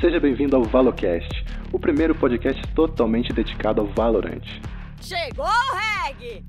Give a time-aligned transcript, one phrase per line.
[0.00, 4.42] Seja bem-vindo ao Valocast, o primeiro podcast totalmente dedicado ao Valorant.
[4.98, 6.42] Chegou o reggae!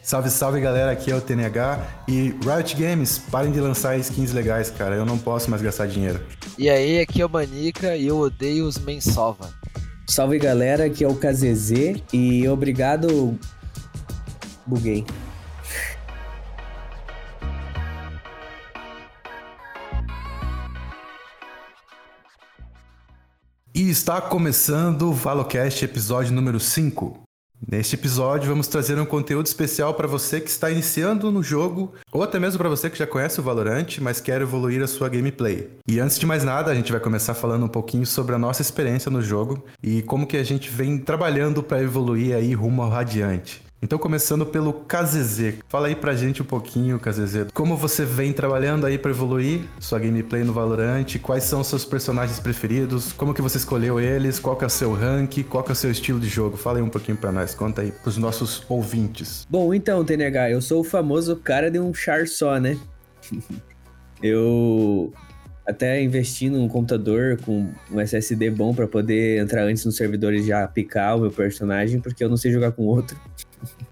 [0.00, 4.70] Salve, salve galera, aqui é o TNH e Riot Games, parem de lançar skins legais,
[4.70, 6.20] cara, eu não posso mais gastar dinheiro.
[6.56, 9.52] E aí, aqui é o Manica e eu odeio os Mensova.
[10.06, 13.36] Salve galera, aqui é o KZZ e obrigado.
[14.64, 15.04] Buguei.
[23.94, 27.20] Está começando o Valocast episódio número 5.
[27.70, 32.20] Neste episódio, vamos trazer um conteúdo especial para você que está iniciando no jogo, ou
[32.20, 35.70] até mesmo para você que já conhece o Valorant, mas quer evoluir a sua gameplay.
[35.88, 38.62] E antes de mais nada, a gente vai começar falando um pouquinho sobre a nossa
[38.62, 42.90] experiência no jogo e como que a gente vem trabalhando para evoluir aí rumo ao
[42.90, 43.63] Radiante.
[43.84, 45.58] Então, começando pelo KZZ.
[45.68, 49.98] Fala aí pra gente um pouquinho, KZZ, como você vem trabalhando aí para evoluir sua
[49.98, 54.64] gameplay no Valorant, quais são seus personagens preferidos, como que você escolheu eles, qual que
[54.64, 56.56] é o seu rank, qual que é o seu estilo de jogo.
[56.56, 59.46] Fala aí um pouquinho pra nós, conta aí pros nossos ouvintes.
[59.50, 62.78] Bom, então, TNH, eu sou o famoso cara de um char só, né?
[64.22, 65.12] eu
[65.66, 70.66] até investi num computador com um SSD bom para poder entrar antes nos servidores já
[70.66, 73.18] picar o meu personagem, porque eu não sei jogar com outro.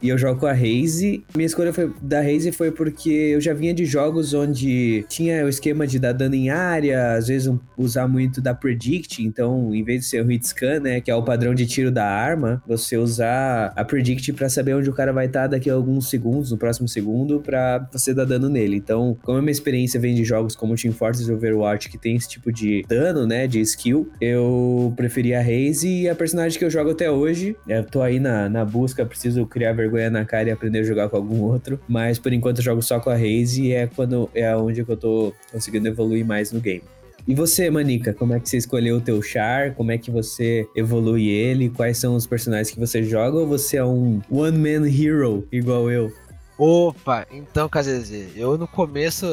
[0.00, 1.24] E eu jogo com a Raze.
[1.34, 5.48] Minha escolha foi, da Raze foi porque eu já vinha de jogos onde tinha o
[5.48, 9.22] esquema de dar dano em área, às vezes um, usar muito da Predict.
[9.22, 11.90] Então, em vez de ser o Hit Scan, né, que é o padrão de tiro
[11.90, 15.70] da arma, você usar a Predict para saber onde o cara vai estar tá daqui
[15.70, 18.76] a alguns segundos, no próximo segundo, para você dar dano nele.
[18.76, 22.16] Então, como a minha experiência vem de jogos como Team Fortress e Overwatch, que tem
[22.16, 26.64] esse tipo de dano, né, de skill, eu preferi a Raze e a personagem que
[26.64, 27.56] eu jogo até hoje.
[27.66, 30.82] Eu tô aí na, na busca, preciso criar criar vergonha na cara e aprender a
[30.82, 31.78] jogar com algum outro.
[31.88, 34.96] Mas por enquanto eu jogo só com a Raze e é quando é onde eu
[34.96, 36.82] tô conseguindo evoluir mais no game.
[37.26, 39.74] E você, Manica, como é que você escolheu o teu char?
[39.74, 41.68] Como é que você evolui ele?
[41.68, 43.38] Quais são os personagens que você joga?
[43.38, 46.12] Ou você é um one man hero igual eu?
[46.58, 49.26] Opa, então, KZZ, eu no começo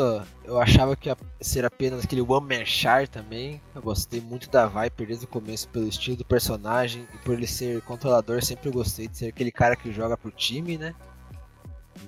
[0.45, 3.61] eu achava que ia ser apenas aquele One Man Char também.
[3.75, 7.45] Eu gostei muito da Viper desde o começo pelo estilo do personagem e por ele
[7.45, 10.95] ser controlador, sempre gostei de ser aquele cara que joga pro time, né?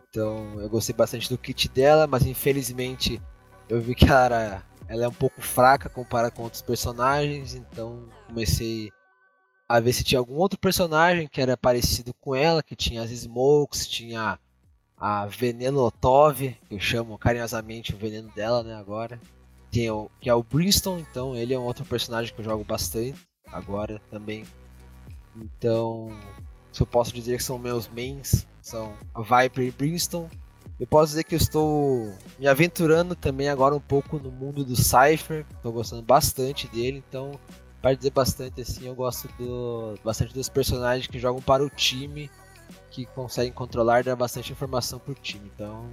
[0.10, 3.22] Então eu gostei bastante do kit dela, mas infelizmente
[3.68, 8.08] eu vi que ela, era, ela é um pouco fraca comparada com outros personagens, então
[8.28, 8.90] comecei
[9.68, 13.12] a ver se tinha algum outro personagem que era parecido com ela, que tinha as
[13.12, 14.40] smokes, tinha
[15.02, 19.20] a Veneno Otov, que eu chamo carinhosamente o veneno dela, né, agora.
[19.72, 22.64] Tem o, que é o Brimstone, então ele é um outro personagem que eu jogo
[22.64, 23.20] bastante
[23.52, 24.46] agora também.
[25.36, 26.16] Então,
[26.72, 30.30] se eu posso dizer que são meus mains, são Viper e Brimstone.
[30.80, 34.76] Eu posso dizer que eu estou me aventurando também agora um pouco no mundo do
[34.76, 37.32] Cypher, estou gostando bastante dele, então,
[37.82, 42.30] para dizer bastante assim, eu gosto do, bastante dos personagens que jogam para o time
[42.92, 45.50] que conseguem controlar dá bastante informação pro time.
[45.56, 45.90] Então,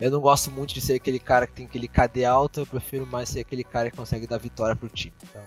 [0.00, 3.06] eu não gosto muito de ser aquele cara que tem aquele KD alto, eu prefiro
[3.06, 5.14] mais ser aquele cara que consegue dar vitória pro time.
[5.22, 5.42] Então,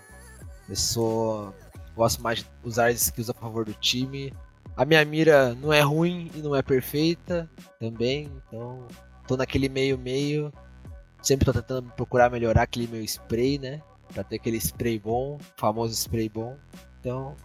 [0.69, 1.53] eu sou.
[1.95, 4.33] Gosto mais de usar as skills a favor do time.
[4.75, 8.85] A minha mira não é ruim e não é perfeita também, então
[9.25, 10.51] tô naquele meio-meio.
[11.21, 13.81] Sempre tô tentando procurar melhorar aquele meu spray, né?
[14.13, 16.57] Pra ter aquele spray bom, famoso spray bom.
[16.99, 17.35] Então,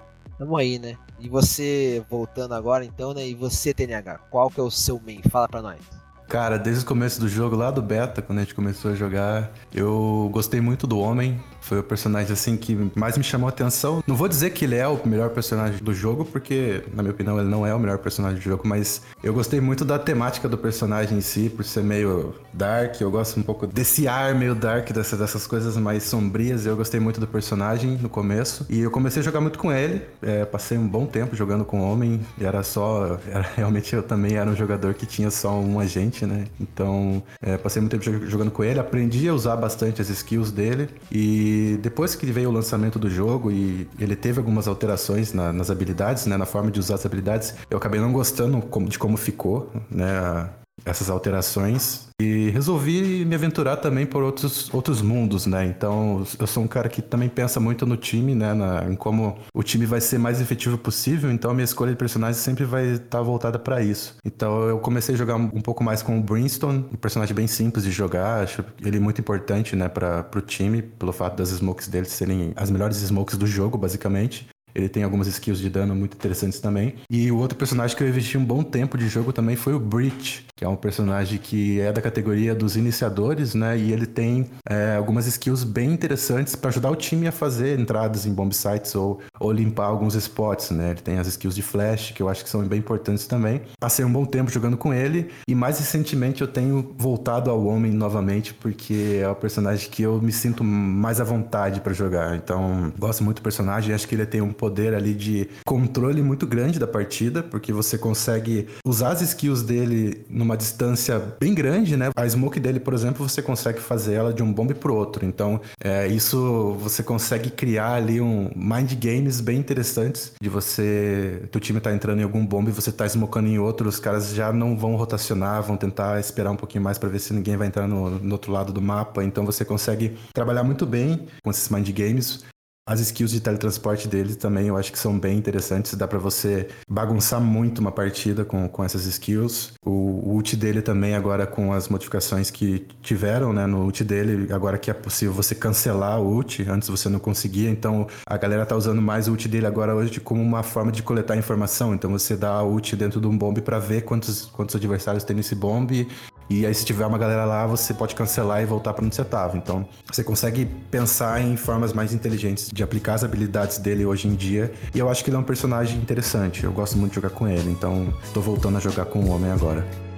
[0.41, 0.97] Tamo aí, né?
[1.19, 3.29] E você, voltando agora então, né?
[3.29, 5.21] E você, TNH, qual que é o seu main?
[5.31, 5.83] Fala pra nós.
[6.31, 9.53] Cara, desde o começo do jogo, lá do beta, quando a gente começou a jogar,
[9.71, 11.39] eu gostei muito do Homem.
[11.61, 14.03] Foi o personagem assim que mais me chamou a atenção.
[14.07, 17.39] Não vou dizer que ele é o melhor personagem do jogo, porque, na minha opinião,
[17.39, 20.59] ele não é o melhor personagem do jogo, mas eu gostei muito da temática do
[20.59, 23.01] personagem em si, por ser meio dark.
[23.01, 26.67] Eu gosto um pouco desse ar meio dark, dessas, dessas coisas mais sombrias.
[26.67, 28.67] Eu gostei muito do personagem no começo.
[28.69, 30.03] E eu comecei a jogar muito com ele.
[30.23, 32.21] É, passei um bom tempo jogando com o Homem.
[32.39, 33.19] E era só.
[33.31, 36.47] Era, realmente eu também era um jogador que tinha só um agente, né?
[36.61, 38.81] Então, é, passei muito tempo jogando com ele.
[38.81, 40.89] Aprendi a usar bastante as skills dele.
[41.13, 45.53] E e depois que veio o lançamento do jogo e ele teve algumas alterações na,
[45.53, 49.17] nas habilidades, né, na forma de usar as habilidades, eu acabei não gostando de como
[49.17, 50.49] ficou, né,
[50.85, 55.65] essas alterações e resolvi me aventurar também por outros, outros mundos, né?
[55.65, 58.53] Então, eu sou um cara que também pensa muito no time, né?
[58.53, 61.31] Na, em como o time vai ser mais efetivo possível.
[61.31, 64.17] Então, a minha escolha de personagem sempre vai estar tá voltada para isso.
[64.25, 67.85] Então, eu comecei a jogar um pouco mais com o Brimstone, um personagem bem simples
[67.85, 68.43] de jogar.
[68.43, 72.71] Acho ele muito importante, né, para o time, pelo fato das smokes dele serem as
[72.71, 74.47] melhores smokes do jogo, basicamente.
[74.75, 76.95] Ele tem algumas skills de dano muito interessantes também.
[77.11, 79.81] E o outro personagem que eu investi um bom tempo de jogo também foi o
[79.81, 83.79] Breach, que é um personagem que é da categoria dos iniciadores, né?
[83.79, 88.27] E ele tem é, algumas skills bem interessantes para ajudar o time a fazer entradas
[88.27, 90.91] em bomb sites ou, ou limpar alguns spots, né?
[90.91, 93.63] Ele tem as skills de flash, que eu acho que são bem importantes também.
[93.79, 97.93] Passei um bom tempo jogando com ele e mais recentemente eu tenho voltado ao homem
[97.93, 102.37] novamente porque é o personagem que eu me sinto mais à vontade para jogar.
[102.37, 106.47] Então, gosto muito do personagem, acho que ele tem um poder ali de controle muito
[106.47, 112.11] grande da partida, porque você consegue usar as skills dele numa distância bem grande, né?
[112.15, 115.25] A smoke dele, por exemplo, você consegue fazer ela de um bombe pro outro.
[115.25, 121.61] Então, é, isso você consegue criar ali um mind games bem interessantes de você, teu
[121.61, 124.77] time tá entrando em algum bombe você tá smocando em outro, os caras já não
[124.77, 128.11] vão rotacionar, vão tentar esperar um pouquinho mais para ver se ninguém vai entrar no,
[128.11, 129.25] no outro lado do mapa.
[129.25, 132.45] Então, você consegue trabalhar muito bem com esses mind games.
[132.91, 135.95] As skills de teletransporte dele também eu acho que são bem interessantes.
[135.95, 139.75] Dá para você bagunçar muito uma partida com, com essas skills.
[139.87, 144.53] O, o ult dele também, agora com as modificações que tiveram né, no ult dele,
[144.53, 147.71] agora que é possível você cancelar o ult, antes você não conseguia.
[147.71, 151.01] Então a galera tá usando mais o ult dele agora hoje como uma forma de
[151.01, 151.95] coletar informação.
[151.95, 155.37] Então você dá o ult dentro de um bombe para ver quantos, quantos adversários tem
[155.37, 156.09] nesse bombe
[156.51, 159.23] e aí, se tiver uma galera lá, você pode cancelar e voltar para onde você
[159.23, 159.57] estava.
[159.57, 164.35] Então, você consegue pensar em formas mais inteligentes de aplicar as habilidades dele hoje em
[164.35, 164.73] dia.
[164.93, 166.65] E eu acho que ele é um personagem interessante.
[166.65, 167.71] Eu gosto muito de jogar com ele.
[167.71, 170.10] Então, estou voltando a jogar com o homem agora.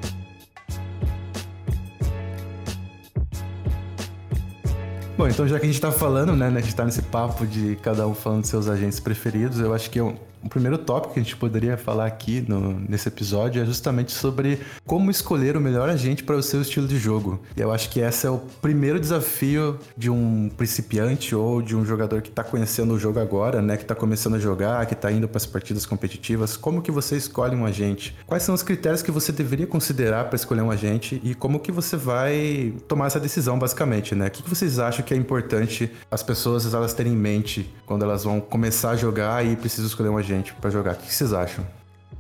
[5.23, 7.77] Bom, então já que a gente tá falando, né, a gente tá nesse papo de
[7.77, 11.21] cada um falando de seus agentes preferidos, eu acho que eu, o primeiro tópico que
[11.21, 15.89] a gente poderia falar aqui no, nesse episódio é justamente sobre como escolher o melhor
[15.89, 17.41] agente para o seu estilo de jogo.
[17.57, 21.85] E eu acho que esse é o primeiro desafio de um principiante ou de um
[21.85, 23.77] jogador que está conhecendo o jogo agora, né?
[23.77, 26.57] Que está começando a jogar, que está indo para as partidas competitivas.
[26.57, 28.17] Como que você escolhe um agente?
[28.27, 31.71] Quais são os critérios que você deveria considerar para escolher um agente e como que
[31.71, 34.27] você vai tomar essa decisão, basicamente, né?
[34.27, 38.05] O que, que vocês acham que é importante as pessoas elas terem em mente quando
[38.05, 40.33] elas vão começar a jogar e precisam escolher um agente?
[40.33, 40.95] gente para jogar.
[40.95, 41.65] O que vocês acham?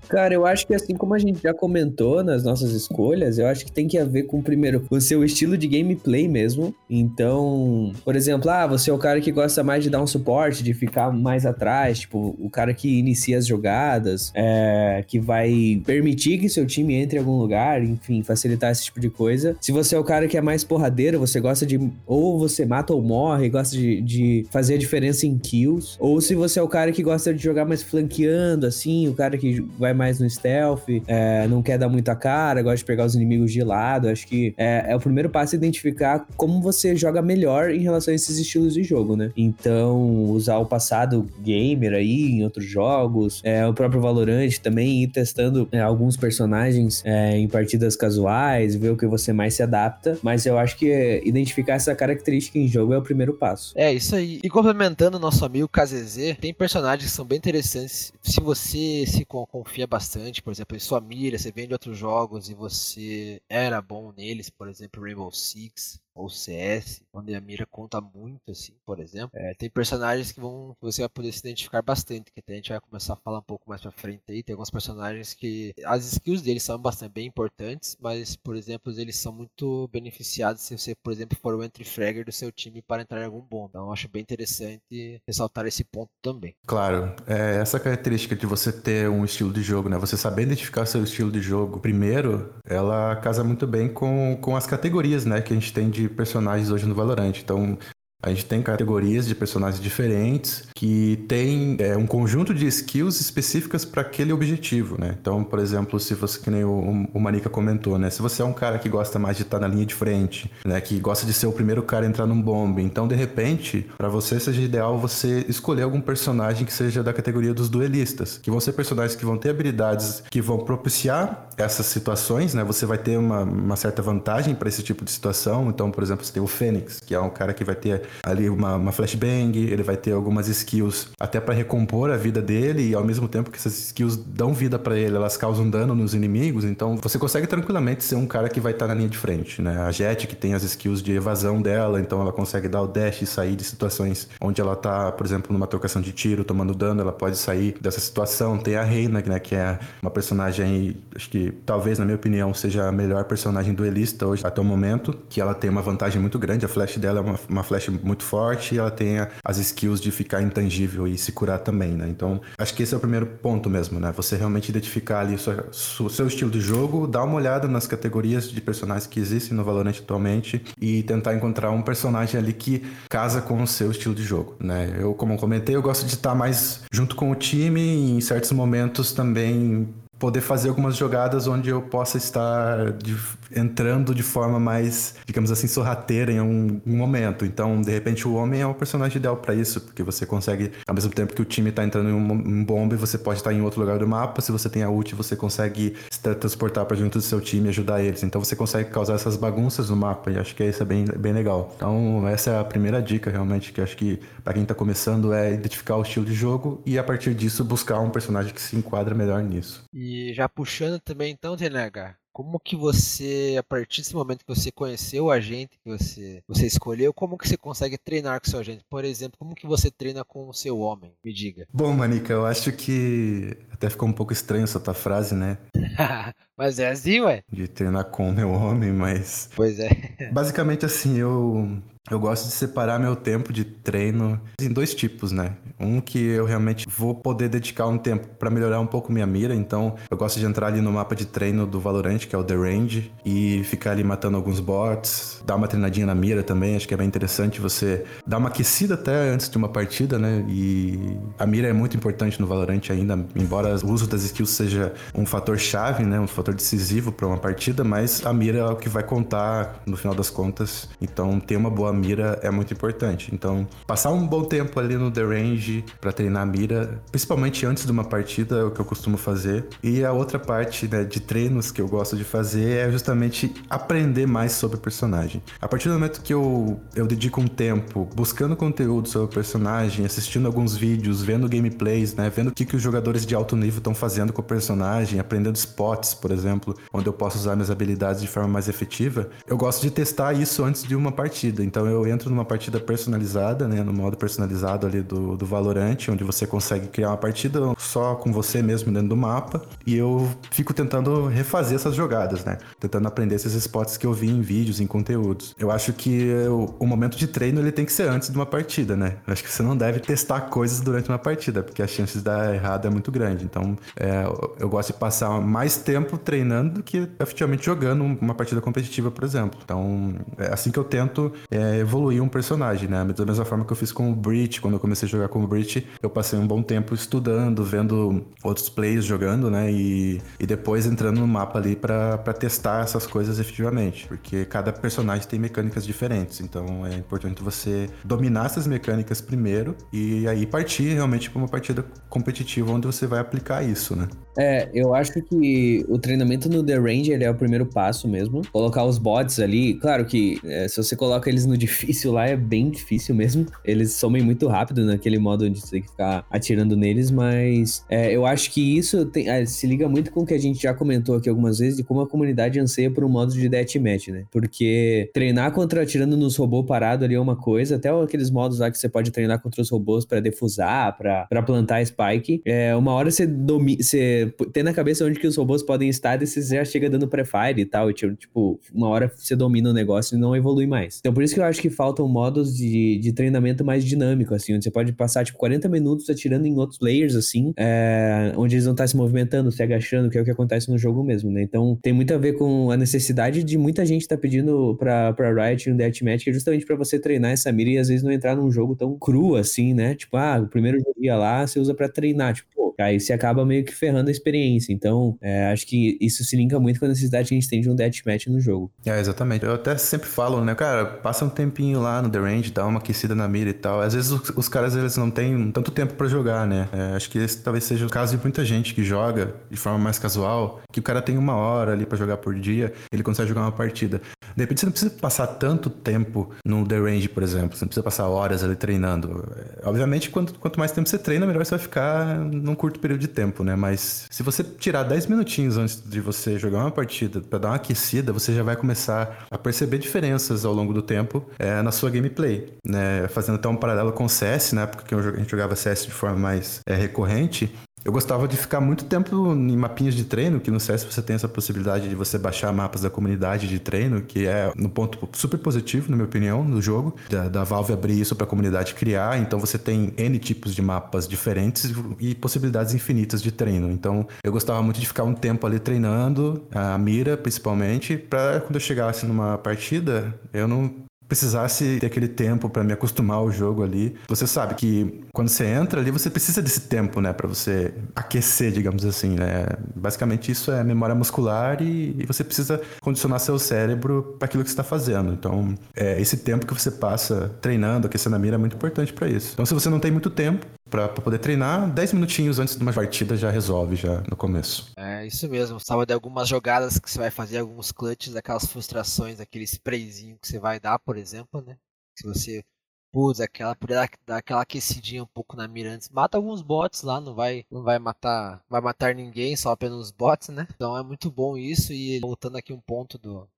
[0.08, 3.64] Cara, eu acho que assim como a gente já comentou nas nossas escolhas, eu acho
[3.64, 6.74] que tem que haver com, primeiro, o seu estilo de gameplay mesmo.
[6.88, 10.62] Então, por exemplo, ah, você é o cara que gosta mais de dar um suporte,
[10.62, 16.38] de ficar mais atrás, tipo, o cara que inicia as jogadas, é, que vai permitir
[16.38, 19.56] que seu time entre em algum lugar, enfim, facilitar esse tipo de coisa.
[19.60, 22.92] Se você é o cara que é mais porradeiro, você gosta de ou você mata
[22.92, 26.68] ou morre, gosta de, de fazer a diferença em kills, ou se você é o
[26.68, 30.28] cara que gosta de jogar mais flanqueando, assim, o cara que vai vai mais no
[30.28, 34.08] stealth, é, não quer dar muita cara, gosta de pegar os inimigos de lado.
[34.08, 38.14] Acho que é, é o primeiro passo identificar como você joga melhor em relação a
[38.16, 39.30] esses estilos de jogo, né?
[39.36, 45.08] Então, usar o passado gamer aí em outros jogos, é, o próprio Valorant também ir
[45.08, 50.18] testando é, alguns personagens é, em partidas casuais, ver o que você mais se adapta.
[50.20, 53.72] Mas eu acho que identificar essa característica em jogo é o primeiro passo.
[53.76, 54.40] É, isso aí.
[54.42, 58.12] E complementando o nosso amigo KZZ, tem personagens que são bem interessantes.
[58.20, 61.96] Se você se confia confia bastante, por exemplo, em sua mira, você vem de outros
[61.98, 67.66] jogos e você era bom neles, por exemplo, Rainbow Six, ou CS, onde a mira
[67.66, 69.30] conta muito, assim, por exemplo.
[69.34, 72.70] É, tem personagens que vão você vai poder se identificar bastante, que até a gente
[72.70, 74.42] vai começar a falar um pouco mais pra frente aí.
[74.42, 79.16] Tem alguns personagens que as skills deles são bastante bem importantes, mas, por exemplo, eles
[79.16, 83.02] são muito beneficiados se você, por exemplo, for o entry fragger do seu time para
[83.02, 83.66] entrar em algum bom.
[83.68, 86.54] Então, eu acho bem interessante ressaltar esse ponto também.
[86.66, 89.98] Claro, é essa característica de você ter um estilo de jogo, né?
[89.98, 94.66] Você saber identificar seu estilo de jogo primeiro, ela casa muito bem com, com as
[94.66, 97.32] categorias, né, que a gente tem de personagens hoje no Valorant.
[97.42, 97.78] Então,
[98.22, 103.84] a gente tem categorias de personagens diferentes que tem é, um conjunto de skills específicas
[103.84, 105.16] para aquele objetivo, né?
[105.20, 108.10] Então, por exemplo, se você, que nem o, o Manica comentou, né?
[108.10, 110.80] Se você é um cara que gosta mais de estar na linha de frente, né?
[110.80, 114.08] Que gosta de ser o primeiro cara a entrar num bombe, então, de repente, para
[114.08, 118.60] você seja ideal você escolher algum personagem que seja da categoria dos duelistas, que vão
[118.60, 122.64] ser personagens que vão ter habilidades que vão propiciar essas situações, né?
[122.64, 125.68] Você vai ter uma, uma certa vantagem para esse tipo de situação.
[125.68, 128.48] Então, por exemplo, você tem o Fênix, que é um cara que vai ter ali
[128.48, 132.94] uma, uma flashbang, ele vai ter algumas skills até para recompor a vida dele e
[132.94, 136.64] ao mesmo tempo que essas skills dão vida para ele, elas causam dano nos inimigos,
[136.64, 139.60] então você consegue tranquilamente ser um cara que vai estar tá na linha de frente,
[139.60, 139.80] né?
[139.80, 143.22] A Jet que tem as skills de evasão dela, então ela consegue dar o dash
[143.22, 147.00] e sair de situações onde ela tá, por exemplo, numa trocação de tiro, tomando dano,
[147.00, 148.58] ela pode sair dessa situação.
[148.58, 152.88] Tem a Reina, né, que é uma personagem, acho que talvez na minha opinião seja
[152.88, 156.64] a melhor personagem duelista hoje até o momento, que ela tem uma vantagem muito grande,
[156.64, 160.10] a flash dela é uma, uma flash muito forte e ela tem as skills de
[160.10, 162.08] ficar intangível e se curar também, né?
[162.08, 164.12] Então, acho que esse é o primeiro ponto mesmo, né?
[164.16, 168.60] Você realmente identificar ali o seu estilo de jogo, dar uma olhada nas categorias de
[168.60, 173.62] personagens que existem no Valorant atualmente e tentar encontrar um personagem ali que casa com
[173.62, 174.96] o seu estilo de jogo, né?
[174.98, 178.52] Eu, como comentei, eu gosto de estar mais junto com o time e em certos
[178.52, 179.88] momentos também
[180.22, 183.16] poder fazer algumas jogadas onde eu possa estar de,
[183.56, 187.44] entrando de forma mais, digamos assim, sorrateira em um, um, momento.
[187.44, 190.94] Então, de repente, o homem é o personagem ideal para isso, porque você consegue, ao
[190.94, 193.62] mesmo tempo que o time está entrando em um, um bombe, você pode estar em
[193.62, 194.40] outro lugar do mapa.
[194.40, 197.70] Se você tem a ult, você consegue se transportar para junto do seu time e
[197.70, 198.22] ajudar eles.
[198.22, 201.32] Então, você consegue causar essas bagunças no mapa e acho que isso é bem, bem
[201.32, 201.72] legal.
[201.74, 205.52] Então, essa é a primeira dica, realmente, que acho que para quem está começando é
[205.52, 209.16] identificar o estilo de jogo e, a partir disso, buscar um personagem que se enquadra
[209.16, 209.82] melhor nisso.
[209.92, 214.54] E e já puxando também então, TNH, como que você, a partir desse momento que
[214.54, 218.60] você conheceu o agente que você, você escolheu, como que você consegue treinar com seu
[218.60, 218.84] agente?
[218.88, 221.12] Por exemplo, como que você treina com o seu homem?
[221.24, 221.66] Me diga.
[221.72, 225.58] Bom, Manica, eu acho que até ficou um pouco estranho essa tua frase, né?
[226.56, 227.42] mas é assim, ué?
[227.52, 229.50] De treinar com o meu homem, mas...
[229.54, 229.90] Pois é.
[230.32, 235.56] Basicamente assim, eu eu gosto de separar meu tempo de treino em dois tipos, né?
[235.78, 239.54] Um que eu realmente vou poder dedicar um tempo para melhorar um pouco minha mira,
[239.54, 242.44] então eu gosto de entrar ali no mapa de treino do Valorant, que é o
[242.44, 246.86] The Range, e ficar ali matando alguns bots, dar uma treinadinha na mira também, acho
[246.86, 250.44] que é bem interessante você dar uma aquecida até antes de uma partida, né?
[250.48, 254.92] E a mira é muito importante no Valorant ainda, embora o uso das skills seja
[255.14, 256.20] um fator chave, né?
[256.20, 259.96] Um fator decisivo para uma partida, mas a mira é o que vai contar no
[259.96, 260.88] final das contas.
[261.00, 263.30] Então ter uma boa mira é muito importante.
[263.32, 267.84] Então, passar um bom tempo ali no The Range para treinar a mira, principalmente antes
[267.84, 269.66] de uma partida, é o que eu costumo fazer.
[269.82, 274.26] E a outra parte né, de treinos que eu gosto de fazer é justamente aprender
[274.26, 275.42] mais sobre o personagem.
[275.60, 280.06] A partir do momento que eu, eu dedico um tempo buscando conteúdo sobre o personagem,
[280.06, 283.78] assistindo alguns vídeos, vendo gameplays, né, vendo o que, que os jogadores de alto nível
[283.78, 288.22] estão fazendo com o personagem, aprendendo spots, por exemplo, onde eu posso usar minhas habilidades
[288.22, 291.62] de forma mais efetiva, eu gosto de testar isso antes de uma partida.
[291.62, 293.82] Então, então eu entro numa partida personalizada, né?
[293.82, 298.32] No modo personalizado ali do, do Valorant, onde você consegue criar uma partida só com
[298.32, 299.62] você mesmo dentro do mapa.
[299.84, 302.01] E eu fico tentando refazer essas jogadas,
[302.44, 302.58] né?
[302.78, 305.54] Tentando aprender esses spots que eu vi em vídeos, em conteúdos.
[305.58, 308.46] Eu acho que eu, o momento de treino ele tem que ser antes de uma
[308.46, 309.16] partida, né?
[309.26, 312.24] Eu acho que você não deve testar coisas durante uma partida, porque a chance de
[312.24, 313.44] dar errado é muito grande.
[313.44, 314.24] Então é,
[314.58, 319.24] eu gosto de passar mais tempo treinando do que efetivamente jogando uma partida competitiva, por
[319.24, 319.58] exemplo.
[319.64, 323.04] Então é assim que eu tento é, evoluir um personagem, né?
[323.04, 325.42] Da mesma forma que eu fiz com o Breach, quando eu comecei a jogar com
[325.42, 329.70] o Breach, eu passei um bom tempo estudando, vendo outros players jogando, né?
[329.70, 331.91] E, e depois entrando no mapa ali para
[332.32, 338.46] testar essas coisas efetivamente, porque cada personagem tem mecânicas diferentes, então é importante você dominar
[338.46, 343.62] essas mecânicas primeiro e aí partir realmente para uma partida competitiva onde você vai aplicar
[343.62, 344.08] isso, né?
[344.36, 348.42] É, eu acho que o treinamento no The Range é o primeiro passo mesmo.
[348.52, 352.36] Colocar os bots ali, claro que é, se você coloca eles no difícil lá, é
[352.36, 353.46] bem difícil mesmo.
[353.64, 358.14] Eles somem muito rápido naquele modo onde você tem que ficar atirando neles, mas é,
[358.14, 360.74] eu acho que isso tem, é, se liga muito com o que a gente já
[360.74, 364.24] comentou aqui algumas vezes, de como a comunidade anseia por um modo de deathmatch, né?
[364.30, 368.70] Porque treinar contra atirando nos robôs parado ali é uma coisa, até aqueles modos lá
[368.70, 373.10] que você pode treinar contra os robôs para defusar, para plantar spike, é, uma hora
[373.10, 376.64] você domina, você ter na cabeça onde que os robôs podem estar e você já
[376.64, 377.90] chega dando pré-fire e tal.
[377.90, 380.98] E, tipo, uma hora você domina o negócio e não evolui mais.
[380.98, 384.54] Então, por isso que eu acho que faltam modos de, de treinamento mais dinâmico, assim,
[384.54, 388.64] onde você pode passar, tipo, 40 minutos atirando em outros players, assim, é, onde eles
[388.64, 391.42] vão estar se movimentando, se agachando, que é o que acontece no jogo mesmo, né?
[391.42, 395.12] Então, tem muito a ver com a necessidade de muita gente estar tá pedindo pra,
[395.12, 398.12] pra Riot no Deathmatch, é justamente pra você treinar essa mira e às vezes não
[398.12, 399.94] entrar num jogo tão cru assim, né?
[399.94, 403.44] Tipo, ah, o primeiro dia lá você usa pra treinar, tipo, pô, aí você acaba
[403.44, 404.72] meio que ferrando experiência.
[404.72, 407.60] Então, é, acho que isso se linka muito com a necessidade que a gente tem
[407.60, 408.70] de um deathmatch no jogo.
[408.84, 409.44] É, exatamente.
[409.44, 412.78] Eu até sempre falo, né, cara, passa um tempinho lá no The Range, dá uma
[412.78, 413.80] aquecida na mira e tal.
[413.80, 416.68] Às vezes os, os caras, eles não têm tanto tempo para jogar, né?
[416.72, 419.78] É, acho que esse talvez seja o caso de muita gente que joga de forma
[419.78, 423.28] mais casual, que o cara tem uma hora ali para jogar por dia, ele consegue
[423.28, 424.00] jogar uma partida.
[424.34, 427.56] De repente você não precisa passar tanto tempo no The Range, por exemplo.
[427.56, 429.24] Você não precisa passar horas ali treinando.
[429.36, 433.00] É, obviamente, quanto, quanto mais tempo você treina, melhor você vai ficar num curto período
[433.00, 433.54] de tempo, né?
[433.56, 437.56] Mas se você tirar 10 minutinhos antes de você jogar uma partida para dar uma
[437.56, 441.90] aquecida, você já vai começar a perceber diferenças ao longo do tempo é, na sua
[441.90, 443.08] gameplay, né?
[443.08, 444.66] Fazendo até um paralelo com o CS, né?
[444.66, 447.52] Porque a gente jogava CS de forma mais é, recorrente,
[447.84, 451.16] Eu gostava de ficar muito tempo em mapinhas de treino, que no CS você tem
[451.16, 455.38] essa possibilidade de você baixar mapas da comunidade de treino, que é um ponto super
[455.38, 459.18] positivo, na minha opinião, no jogo, da, da Valve abrir isso para a comunidade criar.
[459.18, 463.70] Então você tem N tipos de mapas diferentes e possibilidades infinitas de treino.
[463.70, 468.54] Então eu gostava muito de ficar um tempo ali treinando, a mira principalmente, para quando
[468.54, 470.72] eu chegasse numa partida, eu não
[471.12, 473.94] precisasse ter aquele tempo para me acostumar ao jogo ali.
[474.08, 478.50] Você sabe que quando você entra ali, você precisa desse tempo, né, para você aquecer,
[478.50, 479.44] digamos assim, né?
[479.76, 484.48] Basicamente isso é memória muscular e, e você precisa condicionar seu cérebro para aquilo que
[484.48, 485.12] está fazendo.
[485.12, 489.06] Então, é, esse tempo que você passa treinando, aquecendo a mira é muito importante para
[489.06, 489.32] isso.
[489.34, 492.72] Então, se você não tem muito tempo, para poder treinar, 10 minutinhos antes de uma
[492.72, 494.72] partida já resolve, já no começo.
[494.74, 495.60] É isso mesmo.
[495.60, 500.26] Salva de algumas jogadas que você vai fazer, alguns clutches, aquelas frustrações, aquele sprayzinho que
[500.26, 501.58] você vai dar, por exemplo, né?
[501.94, 502.42] Se você
[502.90, 505.90] putz, aquela dar, dar, aquela aquecidinha um pouco na mira antes.
[505.90, 510.30] Mata alguns bots lá, não vai não vai matar, vai matar ninguém, só apenas bots,
[510.30, 510.48] né?
[510.54, 513.28] Então é muito bom isso e voltando aqui um ponto do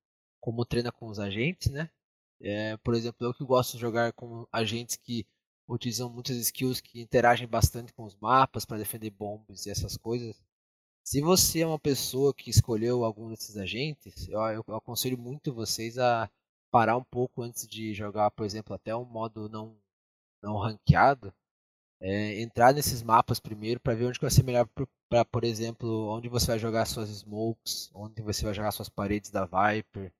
[0.41, 1.91] como treina com os agentes, né?
[2.41, 5.27] É, por exemplo, eu que gosto de jogar com agentes que
[5.69, 10.43] utilizam muitas skills que interagem bastante com os mapas para defender bombas e essas coisas.
[11.05, 15.99] Se você é uma pessoa que escolheu algum desses agentes, eu, eu, aconselho muito vocês
[15.99, 16.31] a
[16.71, 19.77] parar um pouco antes de jogar, por exemplo, até um modo não,
[20.43, 21.33] não ranqueado.
[22.01, 24.69] É, entrar nesses mapas primeiro para ver onde vai ser melhor
[25.09, 29.31] para, por exemplo, onde você vai jogar suas smokes, onde você vai jogar suas paredes
[29.31, 30.13] da Viper,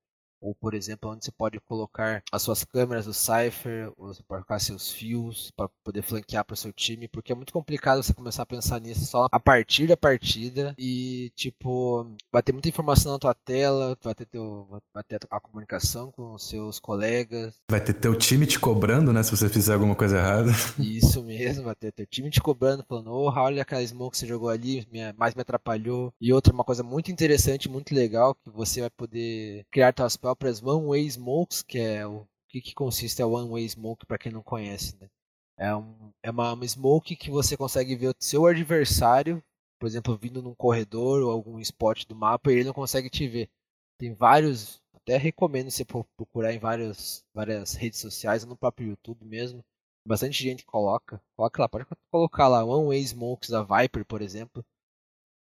[0.45, 4.45] ou por exemplo onde você pode colocar as suas câmeras do Cypher, ou você pode
[4.45, 8.13] colocar seus fios para poder flanquear para o seu time, porque é muito complicado você
[8.13, 13.13] começar a pensar nisso só a partir da partida e tipo vai ter muita informação
[13.13, 17.81] na tua tela, vai ter teu, vai ter a comunicação com os seus colegas, vai
[17.81, 20.51] ter teu time te cobrando, né, se você fizer alguma coisa errada.
[20.79, 24.27] Isso mesmo, vai ter teu time te cobrando, falando, oh, olha aquela smoke que você
[24.27, 24.87] jogou ali,
[25.17, 26.13] mais me atrapalhou.
[26.21, 30.34] E outra uma coisa muito interessante, muito legal que você vai poder criar tua spell
[30.35, 34.19] próprias One Way Smokes, que é o que, que consiste a One Way Smoke para
[34.19, 35.09] quem não conhece, né?
[35.57, 39.43] É, um, é uma, uma smoke que você consegue ver o seu adversário,
[39.79, 43.29] por exemplo, vindo num corredor ou algum spot do mapa e ele não consegue te
[43.29, 43.49] ver.
[43.97, 49.65] Tem vários, até recomendo você procurar em várias, várias redes sociais, no próprio YouTube mesmo.
[50.07, 51.23] Bastante gente coloca.
[51.37, 54.65] Coloca lá, pode colocar lá One Way Smokes da Viper, por exemplo.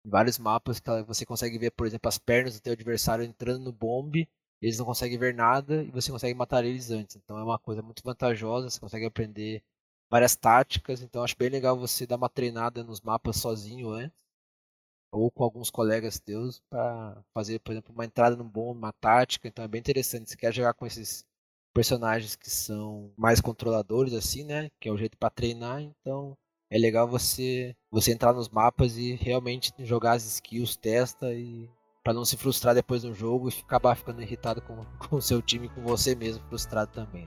[0.04, 3.64] Em vários mapas que você consegue ver, por exemplo, as pernas do teu adversário entrando
[3.64, 4.28] no bombe
[4.62, 7.16] eles não conseguem ver nada e você consegue matar eles antes.
[7.16, 9.62] Então é uma coisa muito vantajosa, você consegue aprender
[10.10, 11.02] várias táticas.
[11.02, 14.16] Então acho bem legal você dar uma treinada nos mapas sozinho antes,
[15.10, 19.48] ou com alguns colegas teus, para fazer, por exemplo, uma entrada num bom, uma tática.
[19.48, 20.30] Então é bem interessante.
[20.30, 21.24] Se quer jogar com esses
[21.74, 24.70] personagens que são mais controladores, assim, né?
[24.80, 25.82] Que é o jeito para treinar.
[25.82, 26.36] Então
[26.70, 31.68] é legal você você entrar nos mapas e realmente jogar as skills, testa e
[32.02, 35.68] para não se frustrar depois do jogo e acabar ficando irritado com o seu time,
[35.68, 37.26] com você mesmo frustrado também.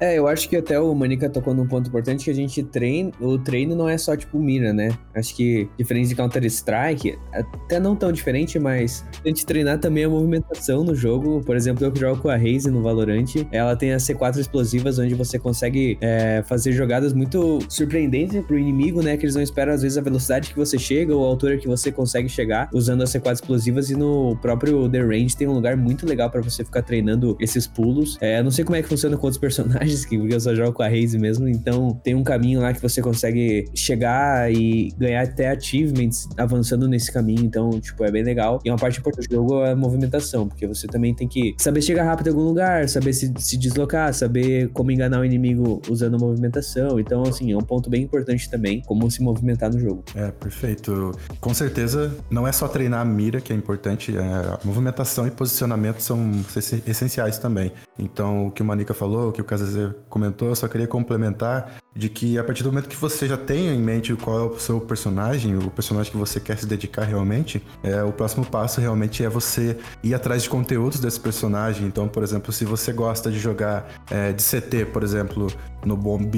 [0.00, 3.10] É, eu acho que até o Manica tocou num ponto importante que a gente treina.
[3.20, 4.96] O treino não é só tipo mira, né?
[5.14, 10.08] Acho que diferente de Counter-Strike, até não tão diferente, mas a gente treinar também a
[10.08, 11.42] movimentação no jogo.
[11.44, 14.98] Por exemplo, eu que jogo com a Raze no Valorant, ela tem as C4 explosivas,
[14.98, 19.16] onde você consegue é, fazer jogadas muito surpreendentes pro inimigo, né?
[19.16, 21.66] Que eles não esperam, às vezes, a velocidade que você chega ou a altura que
[21.66, 23.90] você consegue chegar usando as C4 explosivas.
[23.90, 27.66] E no próprio The Range tem um lugar muito legal para você ficar treinando esses
[27.66, 28.16] pulos.
[28.20, 30.72] É, não sei como é que funciona com outros personagens personagens, porque eu só jogo
[30.72, 35.22] com a Raze mesmo, então tem um caminho lá que você consegue chegar e ganhar
[35.22, 38.60] até achievements avançando nesse caminho, então, tipo, é bem legal.
[38.64, 41.82] E uma parte importante do jogo é a movimentação, porque você também tem que saber
[41.82, 46.18] chegar rápido em algum lugar, saber se, se deslocar, saber como enganar o inimigo usando
[46.18, 46.98] movimentação.
[47.00, 50.04] Então, assim, é um ponto bem importante também, como se movimentar no jogo.
[50.14, 51.12] É, perfeito.
[51.40, 56.00] Com certeza, não é só treinar a mira que é importante, é, movimentação e posicionamento
[56.00, 56.30] são
[56.86, 57.72] essenciais também.
[57.98, 59.74] Então, o que o Manica falou, o que o Casas
[60.08, 63.74] comentou, eu só queria complementar de que a partir do momento que você já tem
[63.74, 67.60] em mente qual é o seu personagem, o personagem que você quer se dedicar realmente,
[67.82, 71.84] é, o próximo passo realmente é você ir atrás de conteúdos desse personagem.
[71.88, 75.48] Então, por exemplo, se você gosta de jogar é, de CT, por exemplo,
[75.84, 76.32] no Bomb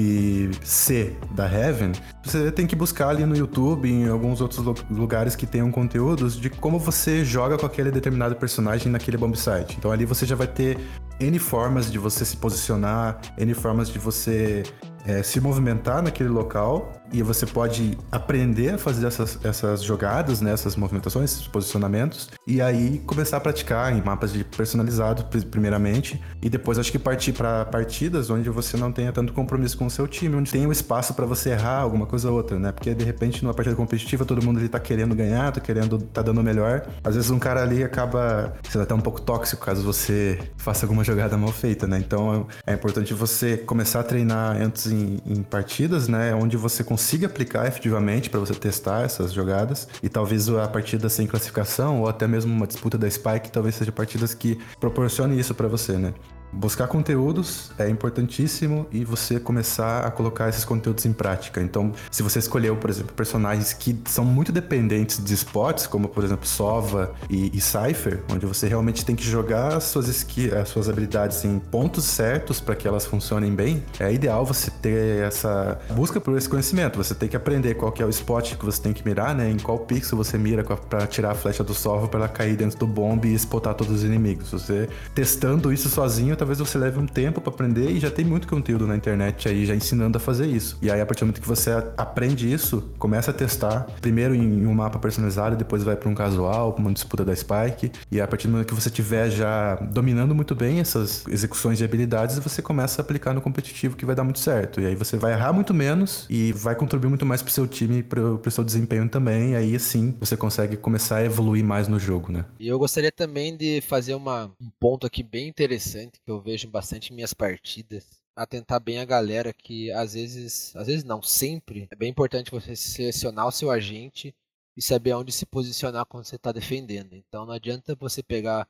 [0.63, 1.91] C da Heaven,
[2.23, 6.49] você tem que buscar ali no YouTube, em alguns outros lugares que tenham conteúdos de
[6.49, 9.75] como você joga com aquele determinado personagem naquele bomb site.
[9.77, 10.79] Então ali você já vai ter
[11.19, 14.63] N formas de você se posicionar, N formas de você
[15.05, 20.51] é, se movimentar naquele local e você pode aprender a fazer essas, essas jogadas, né,
[20.51, 26.49] essas movimentações, esses posicionamentos, e aí começar a praticar em mapas de personalizado, primeiramente, e
[26.49, 30.07] depois acho que partir para partidas onde você não tenha tanto compromisso com o seu
[30.07, 32.71] time, onde tem o espaço para você errar alguma coisa ou outra, né?
[32.71, 36.21] Porque de repente numa partida competitiva todo mundo ali tá querendo ganhar, tá querendo, tá
[36.21, 36.87] dando melhor.
[37.03, 41.03] Às vezes um cara ali acaba sendo até um pouco tóxico caso você faça alguma
[41.03, 41.97] jogada mal feita, né?
[41.99, 46.33] Então é importante você começar a treinar antes em, em partidas, né?
[46.33, 51.25] Onde você consiga aplicar efetivamente para você testar essas jogadas e talvez a partida sem
[51.25, 55.67] classificação ou até mesmo uma disputa da Spike talvez seja partidas que proporcionem isso para
[55.67, 56.13] você, né?
[56.53, 61.61] Buscar conteúdos é importantíssimo e você começar a colocar esses conteúdos em prática.
[61.61, 66.23] Então, se você escolheu, por exemplo, personagens que são muito dependentes de spots, como por
[66.23, 70.89] exemplo Sova e, e Cypher, onde você realmente tem que jogar as suas, as suas
[70.89, 76.19] habilidades em pontos certos para que elas funcionem bem, é ideal você ter essa busca
[76.19, 76.97] por esse conhecimento.
[76.97, 79.49] Você tem que aprender qual que é o spot que você tem que mirar, né?
[79.49, 82.77] Em qual pixel você mira para tirar a flecha do Sova para ela cair dentro
[82.77, 84.51] do bomb e spotar todos os inimigos.
[84.51, 88.47] Você testando isso sozinho talvez você leve um tempo para aprender e já tem muito
[88.47, 90.75] conteúdo na internet aí já ensinando a fazer isso.
[90.81, 94.65] E aí, a partir do momento que você aprende isso, começa a testar, primeiro em
[94.65, 97.91] um mapa personalizado, depois vai para um casual, para uma disputa da Spike.
[98.11, 101.83] E a partir do momento que você tiver já dominando muito bem essas execuções de
[101.83, 104.81] habilidades, você começa a aplicar no competitivo que vai dar muito certo.
[104.81, 108.01] E aí você vai errar muito menos e vai contribuir muito mais pro seu time
[108.01, 109.51] pro, pro seu desempenho também.
[109.51, 112.45] E aí sim você consegue começar a evoluir mais no jogo, né?
[112.59, 116.69] E eu gostaria também de fazer uma, um ponto aqui bem interessante que eu vejo
[116.69, 121.87] bastante em minhas partidas, atentar bem a galera que às vezes, às vezes não, sempre
[121.91, 124.33] é bem importante você selecionar o seu agente
[124.75, 127.13] e saber onde se posicionar quando você está defendendo.
[127.13, 128.67] Então não adianta você pegar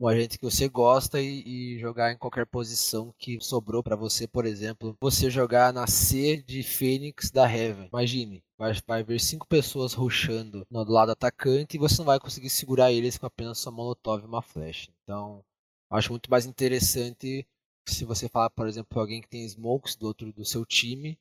[0.00, 4.26] um agente que você gosta e, e jogar em qualquer posição que sobrou para você,
[4.26, 7.88] por exemplo, você jogar na C de Fênix da Heaven.
[7.92, 12.48] Imagine, vai, vai ver cinco pessoas rushando no lado atacante e você não vai conseguir
[12.48, 14.90] segurar eles com apenas sua molotov e uma flecha.
[15.02, 15.44] Então,
[15.90, 17.46] Acho muito mais interessante
[17.86, 21.18] se você falar, por exemplo, alguém que tem smokes do outro do seu time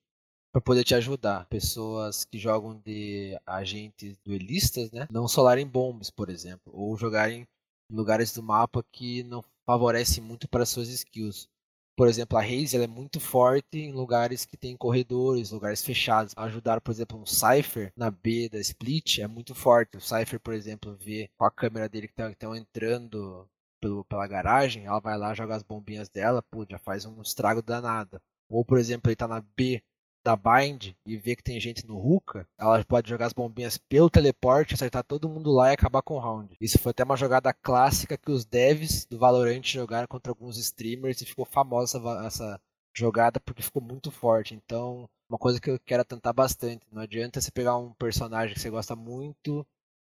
[0.51, 1.45] para poder te ajudar.
[1.47, 5.08] Pessoas que jogam de agentes duelistas, né?
[5.12, 7.47] Não solarem bombas, por exemplo, ou jogarem
[7.91, 11.49] em lugares do mapa que não favorecem muito para suas skills.
[11.95, 16.34] Por exemplo, a Raze é muito forte em lugares que tem corredores, lugares fechados.
[16.38, 19.97] Ajudar, por exemplo, um Cypher na B da Split é muito forte.
[19.97, 23.45] O Cypher, por exemplo, vê com a câmera dele que estão entrando
[23.80, 27.62] pelo, pela garagem, ela vai lá jogar as bombinhas dela, pô, já faz um estrago
[27.62, 28.22] danado.
[28.50, 29.82] Ou, por exemplo, ele tá na B
[30.24, 34.10] da Bind e vê que tem gente no Ruka, ela pode jogar as bombinhas pelo
[34.10, 36.56] teleporte, acertar todo mundo lá e acabar com o round.
[36.60, 41.22] Isso foi até uma jogada clássica que os devs do Valorant jogaram contra alguns streamers
[41.22, 42.62] e ficou famosa essa, essa
[42.94, 44.54] jogada porque ficou muito forte.
[44.54, 46.86] Então, uma coisa que eu quero tentar bastante.
[46.92, 49.65] Não adianta você pegar um personagem que você gosta muito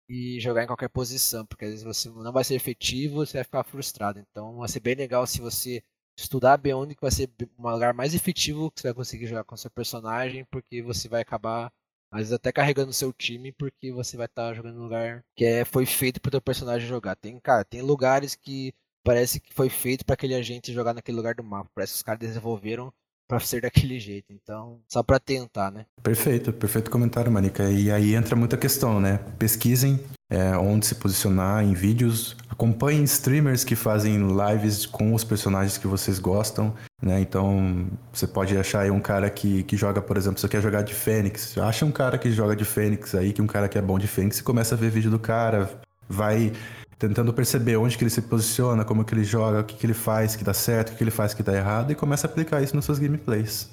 [0.08, 3.44] e jogar em qualquer posição, porque às vezes você não vai ser efetivo, você vai
[3.44, 4.18] ficar frustrado.
[4.18, 5.82] Então vai ser bem legal se você
[6.16, 9.44] estudar bem onde que vai ser um lugar mais efetivo que você vai conseguir jogar
[9.44, 11.72] com seu personagem, porque você vai acabar
[12.10, 15.44] às vezes até carregando o seu time, porque você vai estar jogando no lugar que
[15.44, 17.16] é, foi feito para o personagem jogar.
[17.16, 21.34] Tem, cara, tem lugares que parece que foi feito para aquele agente jogar naquele lugar
[21.34, 21.70] do mapa.
[21.74, 22.92] Parece que os caras desenvolveram
[23.26, 24.32] para ser daquele jeito.
[24.32, 25.87] Então, só para tentar, né?
[26.02, 27.70] Perfeito, perfeito comentário, Manica.
[27.70, 29.18] E aí entra muita questão, né?
[29.38, 35.78] Pesquisem é, onde se posicionar em vídeos, acompanhem streamers que fazem lives com os personagens
[35.78, 37.20] que vocês gostam, né?
[37.20, 40.82] Então, você pode achar aí um cara que, que joga, por exemplo, você quer jogar
[40.82, 43.82] de Fênix, acha um cara que joga de Fênix aí, que um cara que é
[43.82, 45.70] bom de Fênix e começa a ver vídeo do cara,
[46.08, 46.52] vai
[46.98, 49.94] tentando perceber onde que ele se posiciona, como que ele joga, o que, que ele
[49.94, 52.62] faz que dá certo, o que, ele faz que dá errado e começa a aplicar
[52.62, 53.70] isso nas suas gameplays.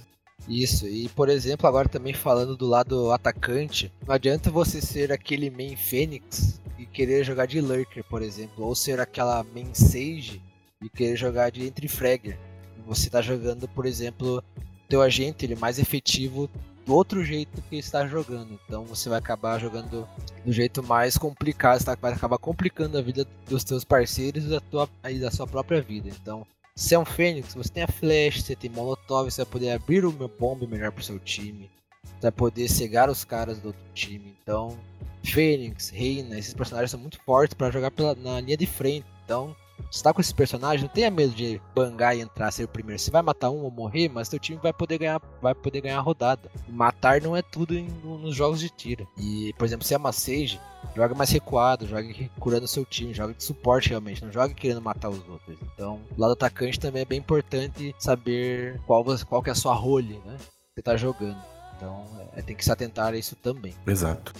[0.47, 5.49] Isso, e por exemplo, agora também falando do lado atacante, não adianta você ser aquele
[5.49, 10.41] main Fênix e querer jogar de Lurker, por exemplo, ou ser aquela main Sage
[10.81, 12.39] e querer jogar de Entry Fragger.
[12.88, 14.43] Você está jogando, por exemplo,
[14.89, 16.49] teu agente, ele é mais efetivo
[16.87, 18.59] outro jeito que está jogando.
[18.65, 20.07] Então você vai acabar jogando
[20.45, 24.59] do jeito mais complicado, você vai acabar complicando a vida dos teus parceiros e da,
[24.59, 26.09] tua, e da sua própria vida.
[26.09, 29.71] Então, se é um Fênix, você tem a Flash, você tem Molotov, você vai poder
[29.71, 31.69] abrir o meu bombe melhor pro seu time.
[32.03, 34.35] Você vai poder cegar os caras do outro time.
[34.41, 34.77] Então,
[35.23, 39.05] Fênix, Reina, esses personagens são muito fortes para jogar pela, na linha de frente.
[39.25, 39.55] Então,
[39.89, 43.01] você tá com esse personagem, não tenha medo de bangar e entrar ser o primeiro.
[43.01, 45.97] Você vai matar um ou morrer, mas seu time vai poder ganhar, vai poder ganhar
[45.97, 46.49] a rodada.
[46.67, 49.07] Matar não é tudo em, nos jogos de tiro.
[49.17, 50.59] E, por exemplo, se é uma Sage,
[50.95, 52.07] joga mais recuado, joga
[52.39, 55.57] curando seu time, joga de suporte realmente, não joga querendo matar os outros.
[55.73, 59.73] Então, o lado atacante também é bem importante saber qual, qual que é a sua
[59.73, 60.37] role, né?
[60.73, 61.37] você tá jogando.
[61.75, 63.73] Então é, tem que se atentar a isso também.
[63.85, 64.33] Exato.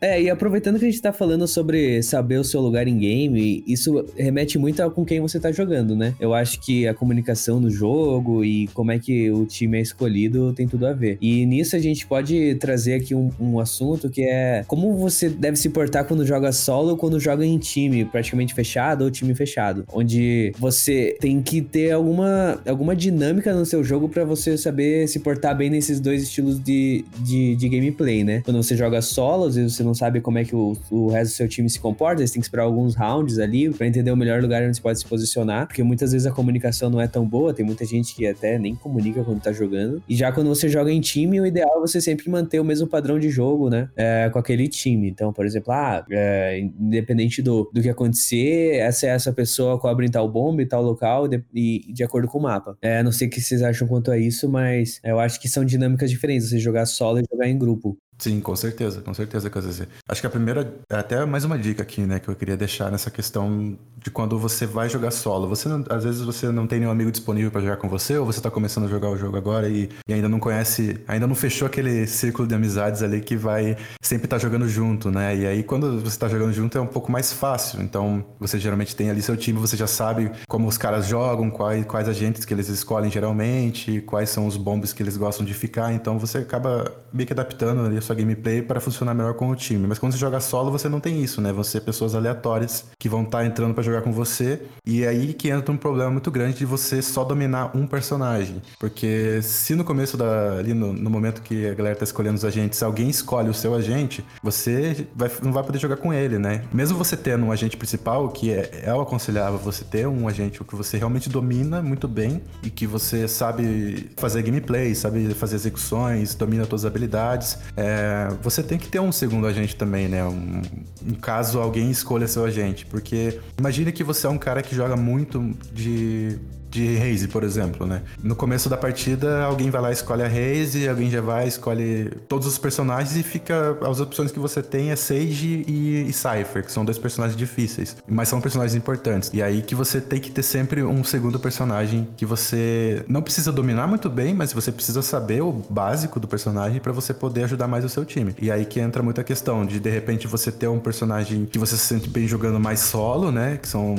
[0.00, 3.62] É, e aproveitando que a gente tá falando sobre saber o seu lugar em game,
[3.66, 6.14] isso remete muito a com quem você tá jogando, né?
[6.18, 10.54] Eu acho que a comunicação no jogo e como é que o time é escolhido
[10.54, 11.18] tem tudo a ver.
[11.20, 15.56] E nisso a gente pode trazer aqui um, um assunto que é como você deve
[15.56, 19.84] se portar quando joga solo ou quando joga em time, praticamente fechado ou time fechado.
[19.92, 25.20] Onde você tem que ter alguma, alguma dinâmica no seu jogo para você saber se
[25.20, 28.40] portar bem nesses dois estilos de, de, de gameplay, né?
[28.44, 31.08] Quando você joga solo, às vezes você não não sabe como é que o, o
[31.08, 34.10] resto do seu time se comporta, você tem que esperar alguns rounds ali para entender
[34.12, 37.08] o melhor lugar onde você pode se posicionar, porque muitas vezes a comunicação não é
[37.08, 40.02] tão boa, tem muita gente que até nem comunica quando tá jogando.
[40.08, 42.86] E já quando você joga em time, o ideal é você sempre manter o mesmo
[42.86, 45.10] padrão de jogo, né, é, com aquele time.
[45.10, 50.06] Então, por exemplo, ah, é, independente do, do que acontecer, essa é essa pessoa cobre
[50.06, 52.78] em tal bomba e tal local de, e de acordo com o mapa.
[52.80, 55.64] É, não sei o que vocês acham quanto a isso, mas eu acho que são
[55.64, 57.98] dinâmicas diferentes, você jogar solo e jogar em grupo.
[58.20, 59.88] Sim, com certeza, com certeza, Kazazê.
[60.06, 63.10] Acho que a primeira, até mais uma dica aqui, né, que eu queria deixar nessa
[63.10, 65.48] questão de quando você vai jogar solo.
[65.48, 68.26] Você não, às vezes você não tem nenhum amigo disponível para jogar com você, ou
[68.26, 71.34] você tá começando a jogar o jogo agora e, e, ainda não conhece, ainda não
[71.34, 75.34] fechou aquele círculo de amizades ali que vai sempre estar tá jogando junto, né?
[75.36, 77.80] E aí quando você tá jogando junto é um pouco mais fácil.
[77.80, 81.86] Então, você geralmente tem ali seu time, você já sabe como os caras jogam, quais,
[81.86, 85.94] quais agentes que eles escolhem geralmente, quais são os bombes que eles gostam de ficar,
[85.94, 89.86] então você acaba meio que adaptando ali sua gameplay para funcionar melhor com o time.
[89.86, 91.52] Mas quando você joga solo, você não tem isso, né?
[91.52, 94.62] Vão ser pessoas aleatórias que vão estar tá entrando para jogar com você.
[94.84, 98.60] E é aí que entra um problema muito grande de você só dominar um personagem.
[98.78, 100.58] Porque se no começo da.
[100.58, 103.74] ali no, no momento que a galera tá escolhendo os agentes, alguém escolhe o seu
[103.74, 106.64] agente, você vai, não vai poder jogar com ele, né?
[106.72, 110.62] Mesmo você tendo um agente principal, que é, é o aconselhável você ter um agente
[110.64, 116.34] que você realmente domina muito bem e que você sabe fazer gameplay, sabe fazer execuções,
[116.34, 117.58] domina todas as habilidades.
[117.76, 117.99] É,
[118.42, 120.24] você tem que ter um segundo agente também, né?
[120.24, 120.62] Um,
[121.06, 122.86] um caso alguém escolha seu agente.
[122.86, 126.38] Porque imagine que você é um cara que joga muito de
[126.70, 128.02] de Raze, por exemplo, né?
[128.22, 132.10] No começo da partida, alguém vai lá e escolhe a Raze, alguém já vai escolhe
[132.28, 133.76] todos os personagens e fica.
[133.82, 137.96] As opções que você tem é Sage e, e Cypher, que são dois personagens difíceis,
[138.06, 139.30] mas são personagens importantes.
[139.32, 143.50] E aí que você tem que ter sempre um segundo personagem que você não precisa
[143.50, 147.66] dominar muito bem, mas você precisa saber o básico do personagem para você poder ajudar
[147.66, 148.34] mais o seu time.
[148.40, 151.76] E aí que entra muita questão de de repente você ter um personagem que você
[151.76, 153.58] se sente bem jogando mais solo, né?
[153.60, 153.94] Que são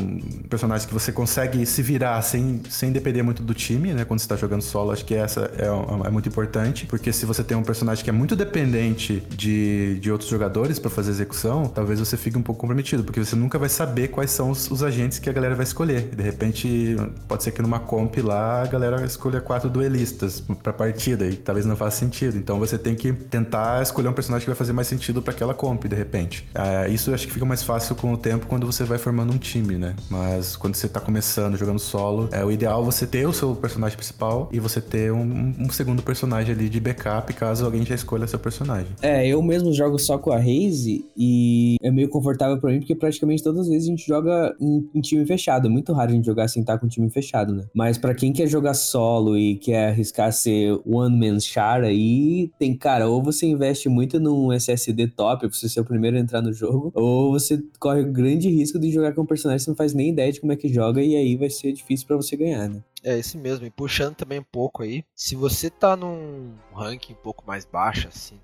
[0.50, 4.06] personagens que você consegue se virar sem sem, depender muito do time, né?
[4.06, 7.44] Quando você tá jogando solo, acho que essa é, é muito importante, porque se você
[7.44, 12.00] tem um personagem que é muito dependente de, de outros jogadores para fazer execução, talvez
[12.00, 15.20] você fique um pouco comprometido, porque você nunca vai saber quais são os, os agentes
[15.20, 16.10] que a galera vai escolher.
[16.16, 16.96] De repente,
[17.28, 21.66] pode ser que numa comp lá a galera escolha quatro duelistas pra partida e talvez
[21.66, 22.38] não faça sentido.
[22.38, 25.54] Então você tem que tentar escolher um personagem que vai fazer mais sentido para aquela
[25.54, 26.48] comp, de repente.
[26.54, 29.38] É, isso acho que fica mais fácil com o tempo quando você vai formando um
[29.38, 29.96] time, né?
[30.10, 33.98] Mas quando você tá começando jogando solo, é, o ideal você ter o seu personagem
[33.98, 38.28] principal e você ter um, um, segundo personagem ali de backup caso alguém já escolha
[38.28, 38.92] seu personagem.
[39.02, 42.96] É, eu mesmo jogo só com a Raze e é meio confortável para mim porque
[42.96, 45.68] praticamente todas as vezes a gente joga em, em, time fechado.
[45.68, 47.64] É muito raro a gente jogar sem estar com time fechado, né?
[47.74, 52.76] Mas para quem quer jogar solo e quer arriscar ser one man char aí, tem
[52.76, 56.42] cara, ou você investe muito num SSD top pra você ser o primeiro a entrar
[56.42, 59.72] no jogo, ou você corre o grande risco de jogar com um personagem que você
[59.72, 62.16] não faz nem ideia de como é que joga e aí vai ser difícil para
[62.16, 62.84] você ganhar, né?
[63.04, 67.18] É esse mesmo, e puxando também um pouco aí, se você tá num ranking um
[67.24, 68.40] pouco mais baixo, assim,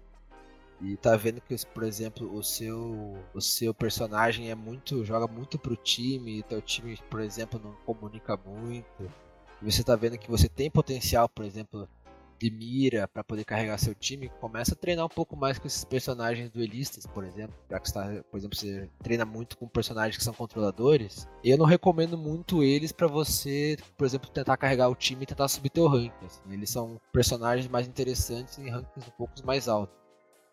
[0.81, 5.57] e tá vendo que, por exemplo, o seu o seu personagem é muito joga muito
[5.59, 9.11] pro time, e teu time, por exemplo, não comunica muito.
[9.61, 11.89] E você tá vendo que você tem potencial, por exemplo,
[12.39, 15.83] de mira para poder carregar seu time, começa a treinar um pouco mais com esses
[15.83, 17.55] personagens duelistas, por exemplo.
[17.69, 21.65] Já que está, por exemplo, você treina muito com personagens que são controladores, eu não
[21.65, 25.87] recomendo muito eles para você, por exemplo, tentar carregar o time e tentar subir teu
[25.87, 26.25] ranking.
[26.25, 26.41] Assim.
[26.51, 29.95] Eles são personagens mais interessantes em rankings um pouco mais altos.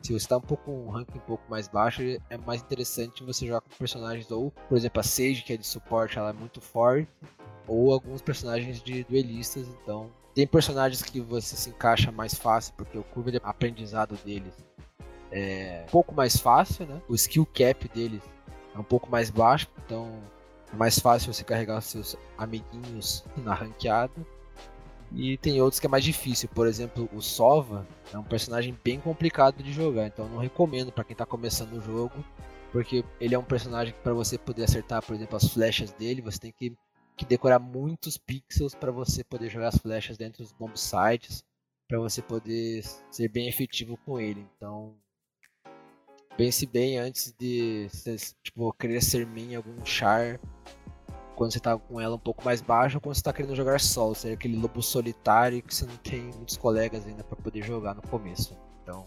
[0.01, 3.47] Se você está um pouco um ranking um pouco mais baixo, é mais interessante você
[3.47, 6.61] jogar com personagens ou, por exemplo, a Sage, que é de suporte, ela é muito
[6.61, 7.09] forte,
[7.67, 12.99] ou alguns personagens de duelistas, então tem personagens que você se encaixa mais fácil, porque
[12.99, 14.53] o curva de aprendizado deles
[15.31, 17.01] é um pouco mais fácil, né?
[17.09, 18.23] O skill cap deles
[18.75, 20.21] é um pouco mais baixo, então
[20.73, 24.15] é mais fácil você carregar seus amiguinhos na ranqueada.
[25.13, 28.99] E tem outros que é mais difícil, por exemplo, o Sova é um personagem bem
[28.99, 32.25] complicado de jogar, então não recomendo para quem está começando o jogo,
[32.73, 36.21] porque ele é um personagem que para você poder acertar, por exemplo, as flechas dele,
[36.21, 36.77] você tem que
[37.17, 41.45] que decorar muitos pixels para você poder jogar as flechas dentro dos bomb sites.
[41.87, 44.47] para você poder ser bem efetivo com ele.
[44.57, 44.97] Então,
[46.37, 47.89] pense bem antes de
[48.43, 50.41] tipo, querer ser main em algum char
[51.35, 53.81] quando você tá com ela um pouco mais baixa ou quando você tá querendo jogar
[53.81, 57.95] solo, ser aquele lobo solitário que você não tem muitos colegas ainda para poder jogar
[57.95, 58.57] no começo.
[58.83, 59.07] Então,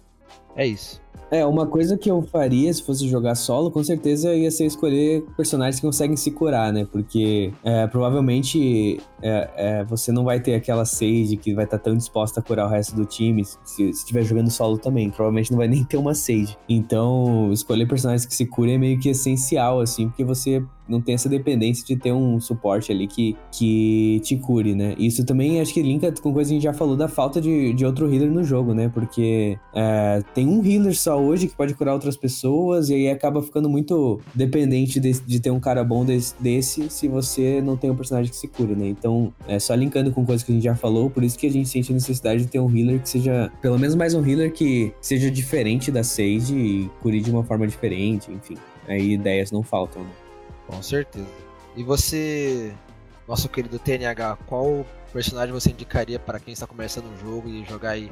[0.57, 1.01] é isso.
[1.29, 5.23] É, uma coisa que eu faria se fosse jogar solo, com certeza ia ser escolher
[5.35, 6.87] personagens que conseguem se curar, né?
[6.89, 11.83] Porque é, provavelmente é, é, você não vai ter aquela Sage que vai estar tá
[11.83, 15.09] tão disposta a curar o resto do time se estiver jogando solo também.
[15.09, 16.57] Provavelmente não vai nem ter uma Sage.
[16.69, 21.15] Então, escolher personagens que se curem é meio que essencial, assim, porque você não tem
[21.15, 24.95] essa dependência de ter um suporte ali que, que te cure, né?
[24.97, 27.73] Isso também acho que linka com coisa que a gente já falou da falta de,
[27.73, 28.89] de outro healer no jogo, né?
[28.89, 33.69] Porque é, um healer só hoje que pode curar outras pessoas e aí acaba ficando
[33.69, 37.95] muito dependente de, de ter um cara bom desse, desse, se você não tem um
[37.95, 38.87] personagem que se cura, né?
[38.87, 41.51] Então, é só linkando com coisa que a gente já falou, por isso que a
[41.51, 44.51] gente sente a necessidade de ter um healer que seja, pelo menos mais um healer
[44.51, 48.55] que seja diferente da Sage e cure de uma forma diferente, enfim.
[48.87, 50.09] Aí ideias não faltam, né?
[50.67, 51.27] Com certeza.
[51.75, 52.73] E você,
[53.27, 57.91] nosso querido TNH, qual personagem você indicaria para quem está começando o jogo e jogar
[57.91, 58.09] aí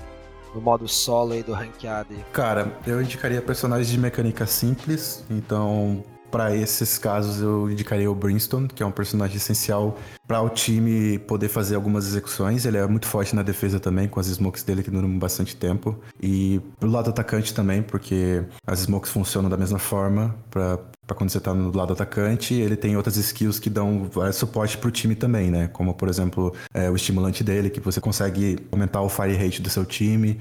[0.54, 2.14] no modo solo aí do ranqueado?
[2.32, 8.68] Cara, eu indicaria personagens de mecânica simples, então para esses casos eu indicaria o Brimstone,
[8.68, 12.66] que é um personagem essencial para o time poder fazer algumas execuções.
[12.66, 15.98] Ele é muito forte na defesa também, com as smokes dele que duram bastante tempo.
[16.22, 21.30] E pro lado atacante também, porque as smokes funcionam da mesma forma para para quando
[21.30, 25.16] você tá no lado atacante, ele tem outras skills que dão é, suporte pro time
[25.16, 25.68] também, né?
[25.68, 29.70] Como, por exemplo, é, o estimulante dele, que você consegue aumentar o fire rate do
[29.70, 30.40] seu time.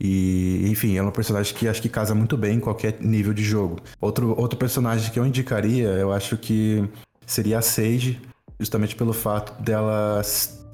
[0.00, 3.42] E, enfim, é um personagem que acho que casa muito bem em qualquer nível de
[3.42, 3.78] jogo.
[4.00, 6.88] Outro, outro personagem que eu indicaria, eu acho que
[7.26, 8.20] seria a Sage,
[8.58, 10.22] justamente pelo fato dela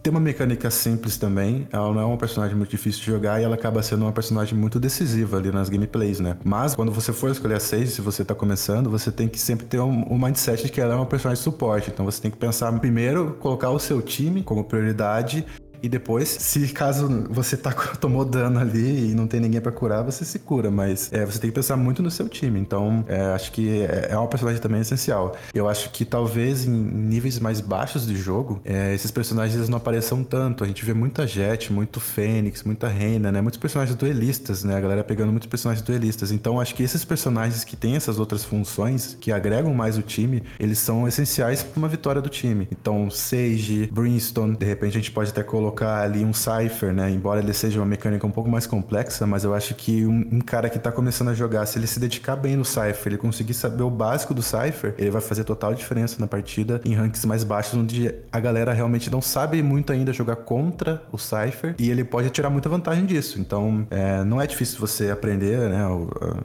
[0.03, 1.69] ter uma mecânica simples também.
[1.73, 4.57] Ela não é uma personagem muito difícil de jogar e ela acaba sendo uma personagem
[4.57, 6.37] muito decisiva ali nas gameplays, né?
[6.45, 9.67] Mas quando você for escolher a Sage, se você tá começando, você tem que sempre
[9.67, 11.91] ter um, um mindset de que ela é uma personagem de suporte.
[11.91, 15.45] Então você tem que pensar primeiro, colocar o seu time como prioridade
[15.83, 20.03] e depois, se caso você tá, tomou dano ali e não tem ninguém para curar,
[20.03, 20.71] você se cura.
[20.71, 22.59] Mas é, você tem que pensar muito no seu time.
[22.61, 25.37] Então, é, acho que é, é uma personagem também essencial.
[25.55, 30.23] Eu acho que talvez em níveis mais baixos de jogo, é, esses personagens não apareçam
[30.23, 30.65] tanto.
[30.65, 33.41] A gente vê muita Jet, muito Fênix, muita Reina, né?
[33.41, 34.77] Muitos personagens duelistas, né?
[34.77, 36.33] A galera pegando muitos personagens duelistas.
[36.33, 40.43] Então, acho que esses personagens que têm essas outras funções, que agregam mais o time,
[40.59, 42.69] eles são essenciais para uma vitória do time.
[42.71, 47.11] Então, Sage, Brimstone, de repente a gente pode até colocar colocar ali um Cypher, né?
[47.11, 50.41] Embora ele seja uma mecânica um pouco mais complexa, mas eu acho que um, um
[50.41, 53.55] cara que tá começando a jogar, se ele se dedicar bem no Cypher, ele conseguir
[53.55, 57.45] saber o básico do Cypher, ele vai fazer total diferença na partida em ranks mais
[57.45, 62.05] baixos, onde a galera realmente não sabe muito ainda jogar contra o Cypher e ele
[62.05, 63.39] pode tirar muita vantagem disso.
[63.41, 65.85] Então, é, não é difícil você aprender, né,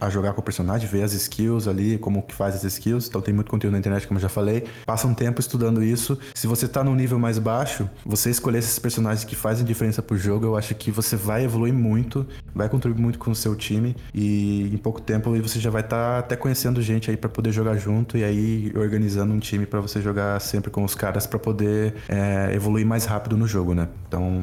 [0.02, 3.08] a jogar com o personagem, ver as skills ali, como que faz as skills.
[3.08, 4.66] Então, tem muito conteúdo na internet, como eu já falei.
[4.86, 6.18] Passa um tempo estudando isso.
[6.34, 10.02] Se você tá num nível mais baixo, você escolher esses personagens personagens que fazem diferença
[10.02, 13.56] pro jogo, eu acho que você vai evoluir muito, vai contribuir muito com o seu
[13.56, 17.30] time e em pouco tempo você já vai estar tá até conhecendo gente aí para
[17.30, 21.28] poder jogar junto e aí organizando um time para você jogar sempre com os caras
[21.28, 23.88] para poder é, evoluir mais rápido no jogo, né?
[24.08, 24.42] Então,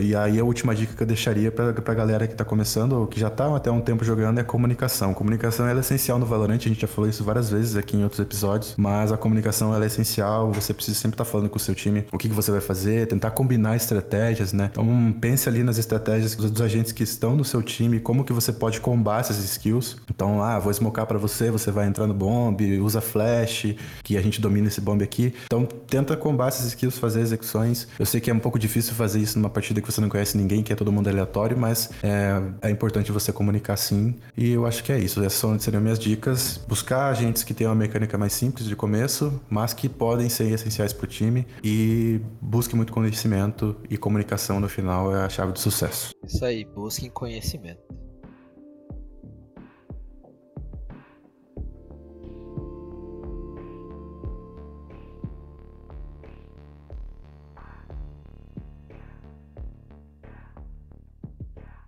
[0.00, 3.06] e aí a última dica que eu deixaria pra, pra galera que tá começando ou
[3.06, 5.12] que já tá até um tempo jogando é a comunicação.
[5.14, 8.20] Comunicação é essencial no Valorant, a gente já falou isso várias vezes aqui em outros
[8.20, 11.74] episódios, mas a comunicação é essencial, você precisa sempre estar tá falando com o seu
[11.74, 14.68] time o que, que você vai fazer, tentar combinar combinar estratégias, né?
[14.72, 18.52] Então pense ali nas estratégias dos agentes que estão no seu time, como que você
[18.52, 19.96] pode combar essas skills.
[20.10, 24.22] Então, ah, vou smocar para você, você vai entrar no bomb, usa flash, que a
[24.22, 25.34] gente domina esse bomb aqui.
[25.46, 27.88] Então tenta combar essas skills, fazer execuções.
[27.98, 30.36] Eu sei que é um pouco difícil fazer isso numa partida que você não conhece
[30.36, 34.14] ninguém, que é todo mundo aleatório, mas é, é importante você comunicar sim.
[34.36, 35.22] E eu acho que é isso.
[35.22, 36.60] Essas seriam minhas dicas.
[36.68, 40.92] Buscar agentes que tenham uma mecânica mais simples de começo, mas que podem ser essenciais
[40.92, 45.52] para o time e busque muito conhecimento conhecimento e comunicação no final é a chave
[45.52, 46.12] do sucesso.
[46.24, 47.82] Isso aí, busquem conhecimento.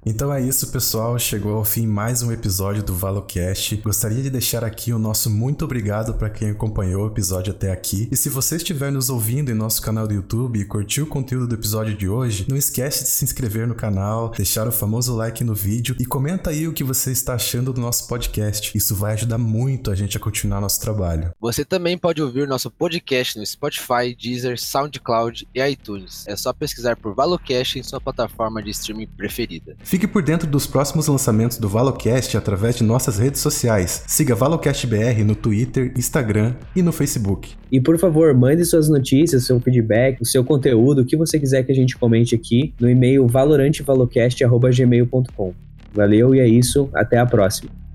[0.09, 1.19] Então é isso, pessoal.
[1.19, 3.75] Chegou ao fim mais um episódio do ValoCast.
[3.79, 8.09] Gostaria de deixar aqui o nosso muito obrigado para quem acompanhou o episódio até aqui.
[8.09, 11.49] E se você estiver nos ouvindo em nosso canal do YouTube e curtiu o conteúdo
[11.49, 15.43] do episódio de hoje, não esquece de se inscrever no canal, deixar o famoso like
[15.43, 18.79] no vídeo e comenta aí o que você está achando do nosso podcast.
[18.79, 21.33] Isso vai ajudar muito a gente a continuar nosso trabalho.
[21.41, 26.25] Você também pode ouvir nosso podcast no Spotify, Deezer, SoundCloud e iTunes.
[26.29, 29.77] É só pesquisar por ValoCast em sua plataforma de streaming preferida.
[30.05, 34.03] Por dentro dos próximos lançamentos do Valocast através de nossas redes sociais.
[34.09, 37.53] Siga Valocast BR no Twitter, Instagram e no Facebook.
[37.71, 41.63] E por favor, mande suas notícias, seu feedback, o seu conteúdo, o que você quiser
[41.63, 45.55] que a gente comente aqui no e-mail valorantevalocast.gmail.com.
[45.95, 47.86] Valeu e é isso, até a próxima.